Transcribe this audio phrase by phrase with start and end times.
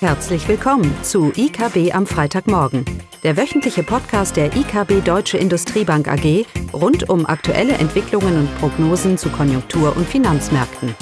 [0.00, 2.84] Herzlich willkommen zu IKB am Freitagmorgen,
[3.22, 9.30] der wöchentliche Podcast der IKB Deutsche Industriebank AG rund um aktuelle Entwicklungen und Prognosen zu
[9.30, 10.94] Konjunktur- und Finanzmärkten.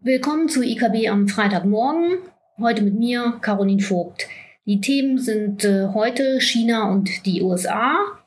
[0.00, 2.18] Willkommen zu IKB am Freitagmorgen.
[2.60, 4.28] Heute mit mir, Caroline Vogt.
[4.66, 8.19] Die Themen sind äh, heute China und die USA.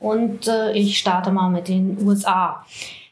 [0.00, 2.64] Und äh, ich starte mal mit den USA.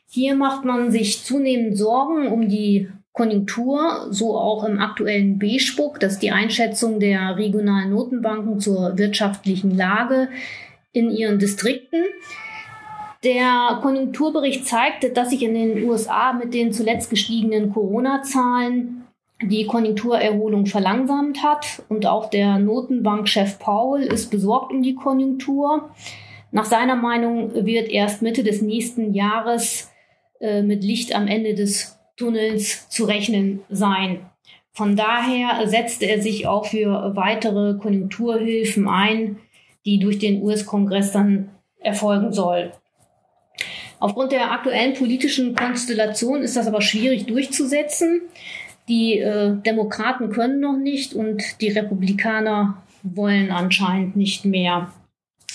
[0.09, 6.15] Hier macht man sich zunehmend Sorgen um die Konjunktur, so auch im aktuellen B-Spuck, das
[6.15, 10.29] ist die Einschätzung der regionalen Notenbanken zur wirtschaftlichen Lage
[10.93, 12.03] in ihren Distrikten.
[13.23, 19.05] Der Konjunkturbericht zeigte, dass sich in den USA mit den zuletzt gestiegenen Corona-Zahlen
[19.41, 25.91] die Konjunkturerholung verlangsamt hat und auch der Notenbankchef Powell ist besorgt um die Konjunktur.
[26.55, 29.91] Nach seiner Meinung wird erst Mitte des nächsten Jahres
[30.39, 34.21] äh, mit Licht am Ende des Tunnels zu rechnen sein.
[34.71, 39.39] Von daher setzte er sich auch für weitere Konjunkturhilfen ein,
[39.85, 42.71] die durch den US-Kongress dann erfolgen soll.
[43.99, 48.23] Aufgrund der aktuellen politischen Konstellation ist das aber schwierig durchzusetzen.
[48.87, 54.93] Die äh, Demokraten können noch nicht und die Republikaner wollen anscheinend nicht mehr.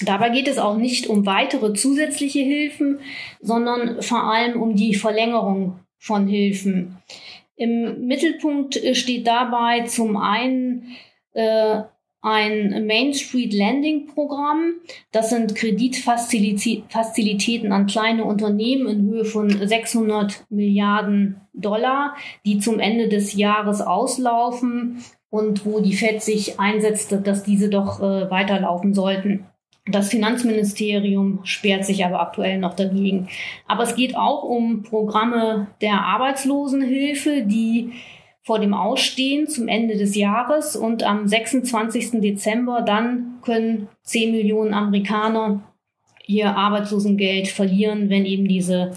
[0.05, 2.99] Dabei geht es auch nicht um weitere zusätzliche Hilfen,
[3.41, 6.97] sondern vor allem um die Verlängerung von Hilfen.
[7.55, 10.95] Im Mittelpunkt steht dabei zum einen
[11.33, 11.81] äh,
[12.21, 14.73] ein Main Street Lending Programm.
[15.11, 23.07] Das sind Kreditfazilitäten an kleine Unternehmen in Höhe von 600 Milliarden Dollar, die zum Ende
[23.07, 29.45] des Jahres auslaufen und wo die Fed sich einsetzt, dass diese doch äh, weiterlaufen sollten.
[29.91, 33.29] Das Finanzministerium sperrt sich aber aktuell noch dagegen.
[33.67, 37.91] Aber es geht auch um Programme der Arbeitslosenhilfe, die
[38.41, 42.21] vor dem Ausstehen zum Ende des Jahres und am 26.
[42.21, 45.61] Dezember dann können 10 Millionen Amerikaner
[46.25, 48.93] ihr Arbeitslosengeld verlieren, wenn eben diese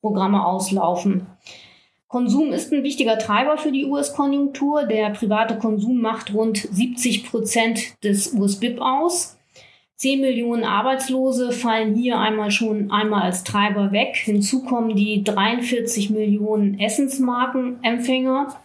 [0.00, 1.26] Programme auslaufen.
[2.08, 4.84] Konsum ist ein wichtiger Treiber für die US-Konjunktur.
[4.84, 9.36] Der private Konsum macht rund 70 Prozent des US-BIP aus.
[9.96, 14.16] 10 Millionen Arbeitslose fallen hier einmal schon einmal als Treiber weg.
[14.16, 18.60] Hinzu kommen die 43 Millionen Essensmarkenempfänger,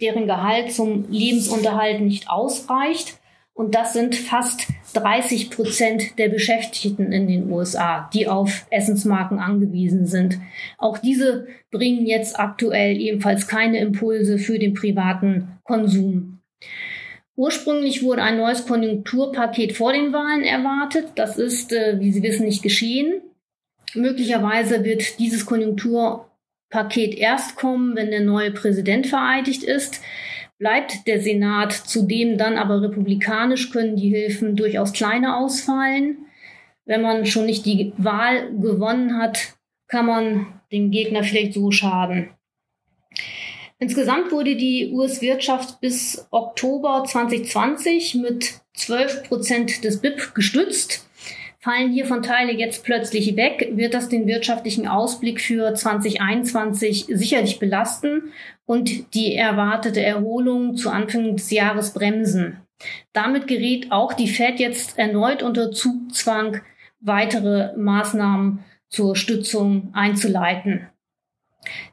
[0.00, 3.18] deren Gehalt zum Lebensunterhalt nicht ausreicht.
[3.54, 10.06] Und das sind fast 30 Prozent der Beschäftigten in den USA, die auf Essensmarken angewiesen
[10.06, 10.40] sind.
[10.76, 16.40] Auch diese bringen jetzt aktuell ebenfalls keine Impulse für den privaten Konsum.
[17.36, 21.12] Ursprünglich wurde ein neues Konjunkturpaket vor den Wahlen erwartet.
[21.16, 23.22] Das ist, äh, wie Sie wissen, nicht geschehen.
[23.94, 30.00] Möglicherweise wird dieses Konjunkturpaket erst kommen, wenn der neue Präsident vereidigt ist.
[30.58, 36.18] Bleibt der Senat zudem dann aber republikanisch, können die Hilfen durchaus kleiner ausfallen.
[36.84, 39.54] Wenn man schon nicht die Wahl gewonnen hat,
[39.88, 42.30] kann man dem Gegner vielleicht so schaden.
[43.78, 51.08] Insgesamt wurde die US-Wirtschaft bis Oktober 2020 mit 12 Prozent des BIP gestützt.
[51.58, 58.32] Fallen hiervon Teile jetzt plötzlich weg, wird das den wirtschaftlichen Ausblick für 2021 sicherlich belasten
[58.66, 62.58] und die erwartete Erholung zu Anfang des Jahres bremsen.
[63.12, 66.60] Damit gerät auch die Fed jetzt erneut unter Zugzwang,
[67.00, 70.88] weitere Maßnahmen zur Stützung einzuleiten.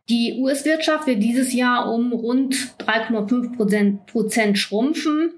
[0.09, 5.33] Die US-Wirtschaft wird dieses Jahr um rund 3,5 Prozent schrumpfen.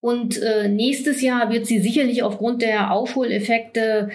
[0.00, 4.10] Und äh, nächstes Jahr wird sie sicherlich aufgrund der Aufholeffekte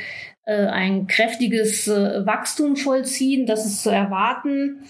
[0.45, 3.45] äh, ein kräftiges äh, Wachstum vollziehen.
[3.45, 4.83] Das ist zu erwarten.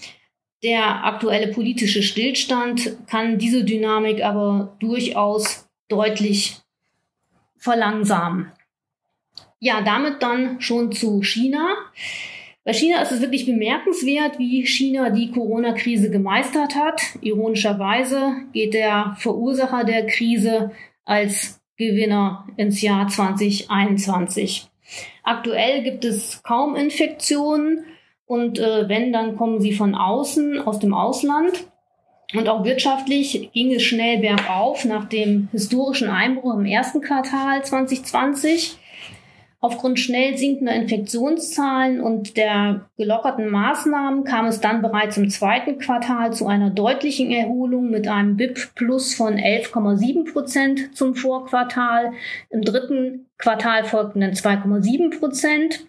[0.62, 6.56] Der aktuelle politische Stillstand kann diese Dynamik aber durchaus deutlich
[7.58, 8.52] verlangsamen.
[9.60, 11.76] Ja, damit dann schon zu China.
[12.66, 17.00] Bei China ist es wirklich bemerkenswert, wie China die Corona-Krise gemeistert hat.
[17.20, 20.72] Ironischerweise geht der Verursacher der Krise
[21.04, 24.66] als Gewinner ins Jahr 2021.
[25.22, 27.84] Aktuell gibt es kaum Infektionen
[28.26, 31.68] und äh, wenn, dann kommen sie von außen, aus dem Ausland.
[32.34, 38.76] Und auch wirtschaftlich ging es schnell bergauf nach dem historischen Einbruch im ersten Quartal 2020.
[39.66, 46.32] Aufgrund schnell sinkender Infektionszahlen und der gelockerten Maßnahmen kam es dann bereits im zweiten Quartal
[46.32, 52.12] zu einer deutlichen Erholung mit einem BIP Plus von 11,7 Prozent zum Vorquartal.
[52.48, 55.88] Im dritten Quartal folgten dann 2,7 Prozent.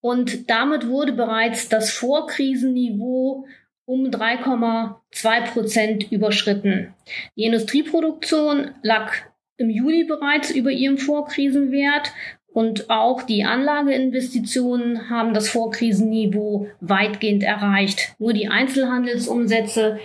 [0.00, 3.44] Und damit wurde bereits das Vorkrisenniveau
[3.86, 6.94] um 3,2 Prozent überschritten.
[7.34, 9.10] Die Industrieproduktion lag
[9.58, 12.12] im Juli bereits über ihrem Vorkrisenwert
[12.56, 18.14] und auch die Anlageinvestitionen haben das Vorkrisenniveau weitgehend erreicht.
[18.18, 20.00] Nur die Einzelhandelsumsätze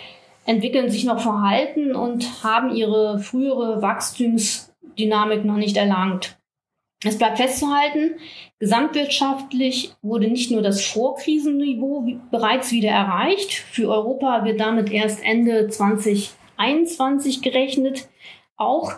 [0.45, 6.37] entwickeln sich noch verhalten und haben ihre frühere Wachstumsdynamik noch nicht erlangt.
[7.05, 8.15] Es bleibt festzuhalten,
[8.59, 13.53] gesamtwirtschaftlich wurde nicht nur das Vorkrisenniveau bereits wieder erreicht.
[13.53, 18.09] Für Europa wird damit erst Ende 2021 gerechnet.
[18.57, 18.91] Auch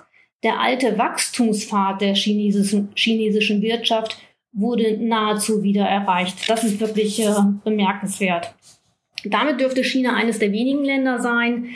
[0.43, 4.17] der alte Wachstumspfad der chinesischen, Wirtschaft
[4.51, 6.49] wurde nahezu wieder erreicht.
[6.49, 8.53] Das ist wirklich äh, bemerkenswert.
[9.25, 11.69] Damit dürfte China eines der wenigen Länder sein,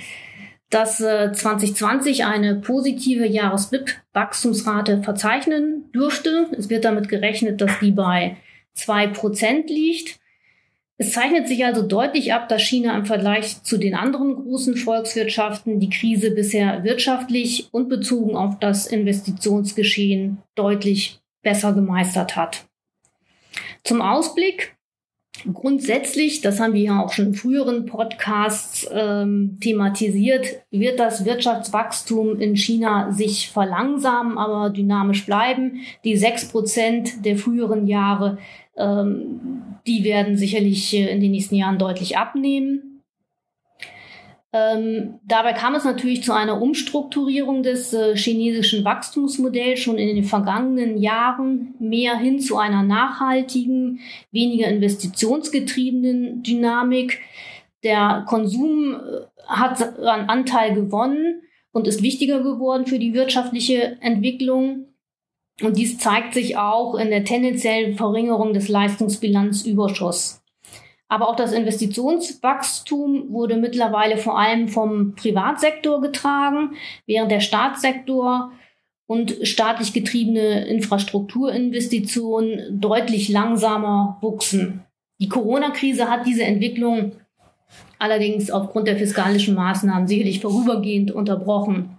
[0.69, 6.48] das äh, 2020 eine positive Jahres-BIP-Wachstumsrate verzeichnen dürfte.
[6.58, 8.38] Es wird damit gerechnet, dass die bei
[8.74, 10.19] zwei Prozent liegt.
[10.99, 15.79] Es zeichnet sich also deutlich ab, dass China im Vergleich zu den anderen großen Volkswirtschaften
[15.79, 22.65] die Krise bisher wirtschaftlich und bezogen auf das Investitionsgeschehen deutlich besser gemeistert hat.
[23.83, 24.75] Zum Ausblick.
[25.53, 32.39] Grundsätzlich, das haben wir ja auch schon in früheren Podcasts ähm, thematisiert, wird das Wirtschaftswachstum
[32.41, 35.81] in China sich verlangsamen, aber dynamisch bleiben.
[36.03, 38.39] Die sechs Prozent der früheren Jahre
[38.75, 43.04] ähm, die werden sicherlich äh, in den nächsten Jahren deutlich abnehmen.
[44.54, 50.24] Ähm, dabei kam es natürlich zu einer Umstrukturierung des äh, chinesischen Wachstumsmodells schon in den
[50.24, 54.00] vergangenen Jahren mehr hin zu einer nachhaltigen,
[54.31, 57.19] weniger investitionsgetriebenen Dynamik.
[57.83, 61.42] Der Konsum äh, hat an Anteil gewonnen
[61.72, 64.86] und ist wichtiger geworden für die wirtschaftliche Entwicklung.
[65.62, 70.44] Und dies zeigt sich auch in der tendenziellen Verringerung des Leistungsbilanzüberschusses.
[71.09, 76.75] Aber auch das Investitionswachstum wurde mittlerweile vor allem vom Privatsektor getragen,
[77.06, 78.51] während der Staatssektor
[79.07, 84.83] und staatlich getriebene Infrastrukturinvestitionen deutlich langsamer wuchsen.
[85.19, 87.13] Die Corona-Krise hat diese Entwicklung
[88.00, 91.98] allerdings aufgrund der fiskalischen Maßnahmen sicherlich vorübergehend unterbrochen.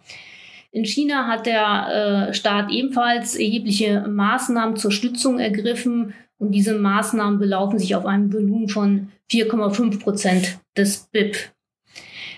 [0.71, 7.39] In China hat der äh, Staat ebenfalls erhebliche Maßnahmen zur Stützung ergriffen und diese Maßnahmen
[7.39, 11.37] belaufen sich auf ein Volumen von 4,5 Prozent des BIP.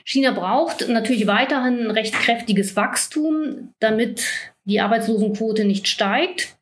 [0.05, 4.25] China braucht natürlich weiterhin ein recht kräftiges Wachstum, damit
[4.65, 6.57] die Arbeitslosenquote nicht steigt.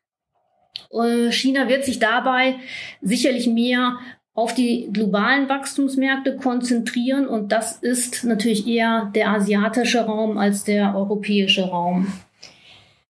[0.91, 2.55] Äh, China wird sich dabei
[3.01, 3.99] sicherlich mehr
[4.39, 10.95] auf die globalen Wachstumsmärkte konzentrieren und das ist natürlich eher der asiatische Raum als der
[10.95, 12.07] europäische Raum.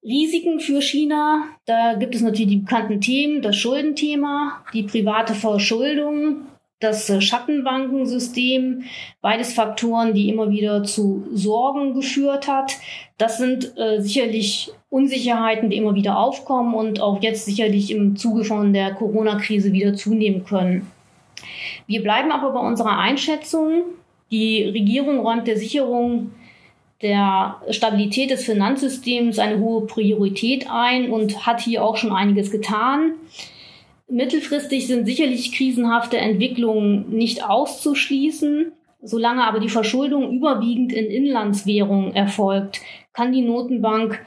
[0.04, 6.48] Risiken für China, da gibt es natürlich die bekannten Themen, das Schuldenthema, die private Verschuldung,
[6.80, 8.84] das Schattenbankensystem,
[9.22, 12.74] beides Faktoren, die immer wieder zu Sorgen geführt hat.
[13.20, 18.46] Das sind äh, sicherlich Unsicherheiten, die immer wieder aufkommen und auch jetzt sicherlich im Zuge
[18.46, 20.88] von der Corona-Krise wieder zunehmen können.
[21.88, 23.84] Wir bleiben aber bei unserer Einschätzung.
[24.32, 26.32] Die Regierung räumt der Sicherung
[27.02, 33.14] der Stabilität des Finanzsystems eine hohe Priorität ein und hat hier auch schon einiges getan.
[34.10, 38.72] Mittelfristig sind sicherlich krisenhafte Entwicklungen nicht auszuschließen.
[39.02, 42.82] Solange aber die Verschuldung überwiegend in Inlandswährungen erfolgt,
[43.14, 44.26] kann die Notenbank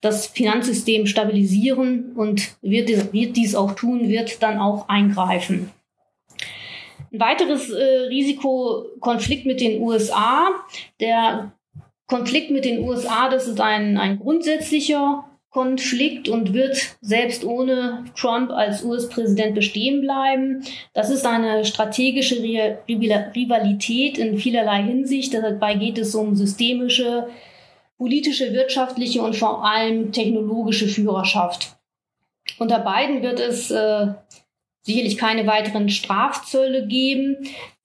[0.00, 5.70] das Finanzsystem stabilisieren und wird, wird dies auch tun, wird dann auch eingreifen.
[7.12, 10.50] Ein weiteres äh, Risiko, Konflikt mit den USA.
[11.00, 11.52] Der
[12.06, 18.50] Konflikt mit den USA, das ist ein, ein grundsätzlicher Konflikt und wird selbst ohne Trump
[18.50, 20.62] als US-Präsident bestehen bleiben.
[20.92, 25.32] Das ist eine strategische Rivalität in vielerlei Hinsicht.
[25.32, 27.28] Dabei geht es um systemische,
[27.96, 31.76] politische, wirtschaftliche und vor allem technologische Führerschaft.
[32.58, 34.08] Unter beiden wird es äh,
[34.82, 37.36] sicherlich keine weiteren Strafzölle geben.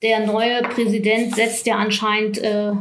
[0.01, 2.73] Der neue Präsident setzt ja anscheinend äh,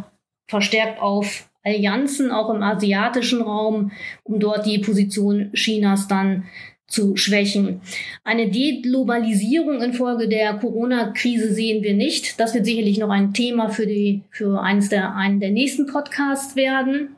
[0.49, 3.93] verstärkt auf Allianzen, auch im asiatischen Raum,
[4.25, 6.45] um dort die Position Chinas dann
[6.93, 7.81] zu schwächen.
[8.23, 12.39] Eine Deglobalisierung infolge der Corona-Krise sehen wir nicht.
[12.39, 16.55] Das wird sicherlich noch ein Thema für die, für eines der, einen der nächsten Podcasts
[16.55, 17.17] werden.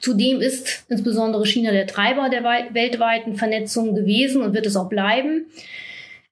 [0.00, 5.46] Zudem ist insbesondere China der Treiber der weltweiten Vernetzung gewesen und wird es auch bleiben.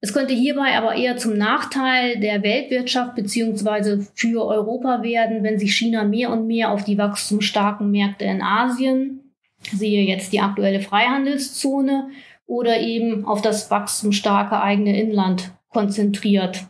[0.03, 5.77] Es könnte hierbei aber eher zum Nachteil der Weltwirtschaft beziehungsweise für Europa werden, wenn sich
[5.77, 9.35] China mehr und mehr auf die wachstumsstarken Märkte in Asien
[9.73, 12.09] siehe jetzt die aktuelle Freihandelszone,
[12.51, 16.65] oder eben auf das wachstumsstarke eigene Inland konzentriert.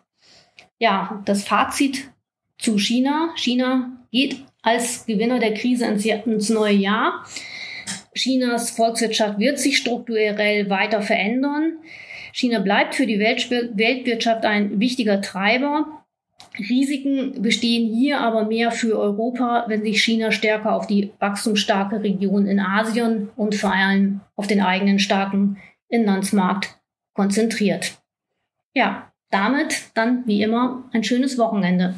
[0.78, 2.10] Ja, das Fazit
[2.58, 3.32] zu China.
[3.37, 7.25] China geht als Gewinner der Krise ins neue Jahr.
[8.14, 11.78] Chinas Volkswirtschaft wird sich strukturell weiter verändern.
[12.32, 15.87] China bleibt für die Weltwirtschaft ein wichtiger Treiber.
[16.58, 22.46] Risiken bestehen hier aber mehr für Europa, wenn sich China stärker auf die wachstumsstarke Region
[22.46, 25.58] in Asien und vor allem auf den eigenen starken
[25.88, 26.80] Inlandsmarkt
[27.14, 27.99] konzentriert.
[28.75, 31.94] Ja, damit dann wie immer ein schönes Wochenende.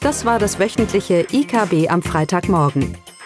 [0.00, 2.96] Das war das wöchentliche IKB am Freitagmorgen.